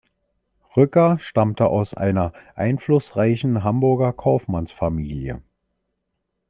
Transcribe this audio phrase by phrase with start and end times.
[0.75, 5.43] Rücker stammte aus einer einflussreichen Hamburger Kaufmannsfamilie.